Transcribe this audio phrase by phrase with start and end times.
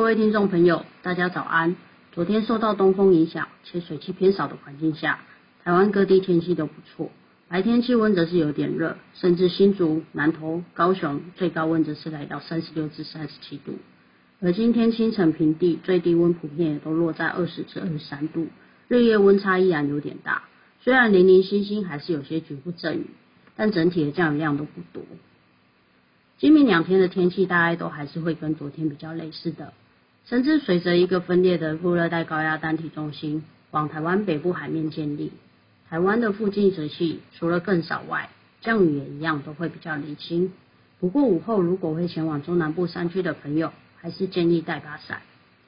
[0.00, 1.76] 各位听众朋友，大家早安。
[2.10, 5.18] 昨天受到东风影响且水汽偏少的环境下，
[5.62, 7.10] 台湾各地天气都不错，
[7.48, 13.74] 白天气温则是有点热，甚至新竹、南投、高雄最高温则是来到三十六至三十七度。
[14.40, 18.46] 而今天清晨平地最低温普遍也都落在二十至二十三度，
[18.88, 20.44] 日夜温差依然有点大。
[20.80, 23.10] 虽然零零星星还是有些局部阵雨，
[23.54, 25.02] 但整体的降雨量都不多。
[26.38, 29.74] 今明两天的天气大概都还是会跟昨天比较类似的，
[30.26, 35.32] 甚至随着一个分裂的副热带高压单体中心往台湾北部海面建立，
[35.88, 40.52] 台湾的附近水汽除了更少外，降雨也一样都会比较零星。
[41.00, 45.22] 不过午后如果会前往中南部山区的朋友，还是建议带把伞，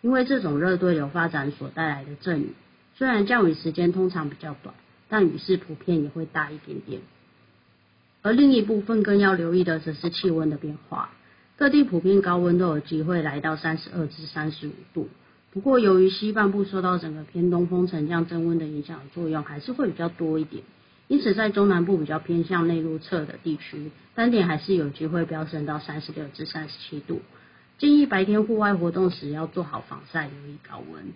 [0.00, 2.54] 因为这种热对流发展所带来的阵雨，
[2.94, 4.74] 虽然降雨时间通常比较短，
[5.08, 7.00] 但雨势普遍也会大一点点。
[8.22, 11.10] 而另一部分更要留意的，则是气温的变化。
[11.56, 15.08] 各地普遍高温都有机会来到三十二至三十五度。
[15.52, 20.62] 不过，由于西半部受到整个偏东风沉降增温的影响作用，还是会比较多一点。
[21.08, 27.22] 因此，在中南部比较偏向内陆侧的地区，单点还是有机会飙升到三十六至三十七度。
[27.78, 31.12] 建议白天户外活动时要做好防晒，留意高温。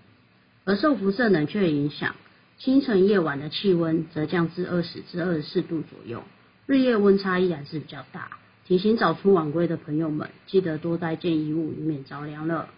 [0.65, 2.15] 而受辐射冷却影响，
[2.57, 6.23] 清晨夜晚的气温则降至二十至二十四度左右。
[6.67, 8.39] 日夜温差依然是比较大，
[8.71, 12.69] 提醒早出晚归的朋友们，记得多带件衣物，以免着凉了。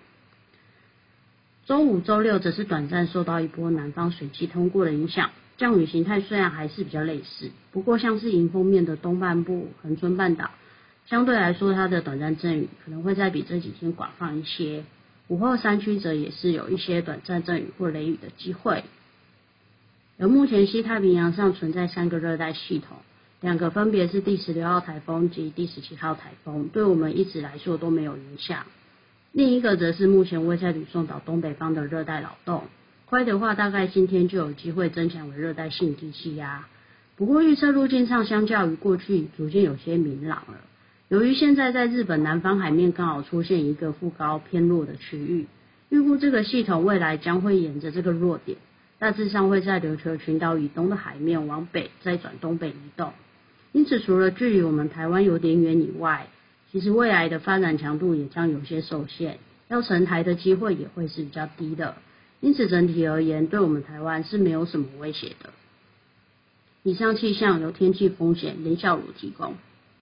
[1.66, 10.50] 周五、周六则是短暂受到一波南方水汽通过的影响，降雨形态虽然还是比较类似，不过像是迎风面的东半部、恒春半岛，
[11.04, 14.84] 相对来说它的短暂阵雨可能会再比这几天广泛一些。
[15.28, 18.84] 午后山区则也是有一些短暂阵雨或雷雨的机会。
[20.18, 22.96] 而目前西太平洋上存在三个热带系统。
[23.42, 28.64] 两个分别是第十六号台风及第十七号台风，对我们一直来说都没有影响。
[29.32, 32.62] 另一个则是目前位在吕宋岛东北方的热带扰动，
[33.04, 36.68] 快的话大概今天就有机会增强为热带性低气压。
[37.16, 40.54] 不过预测路径上相较于过去逐渐有些明朗了。
[41.08, 45.48] 由于现在在日本南方海面刚好出现一个副高偏弱的区域，
[45.88, 48.56] 预估这个系统未来将会沿着这个弱点，
[49.00, 53.12] 大致上会在琉球群岛以东的海面往北再转东北移动。
[53.72, 56.26] 因此，除了距离我们台湾有点远以外，
[56.70, 59.38] 其实未来的发展强度也将有些受限，
[59.68, 61.96] 要成台的机会也会是比较低的。
[62.40, 65.50] 因此，整体而言，对我们台湾是没有什么威胁的。
[66.82, 69.54] 以上气象由天气风险林孝如提供。